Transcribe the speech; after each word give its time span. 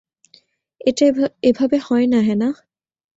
এটা 0.81 1.05
এভাবে 1.43 1.77
হয় 1.87 2.05
না 2.07 2.19
হ্যানাহ। 2.27 2.53